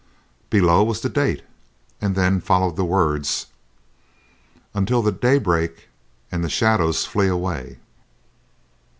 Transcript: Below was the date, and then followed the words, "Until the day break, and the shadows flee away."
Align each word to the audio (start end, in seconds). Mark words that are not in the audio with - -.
Below 0.49 0.83
was 0.85 1.01
the 1.01 1.09
date, 1.09 1.43
and 2.01 2.15
then 2.15 2.41
followed 2.41 2.75
the 2.75 2.83
words, 2.83 3.45
"Until 4.73 5.03
the 5.03 5.11
day 5.11 5.37
break, 5.37 5.89
and 6.31 6.43
the 6.43 6.49
shadows 6.49 7.05
flee 7.05 7.27
away." 7.27 7.77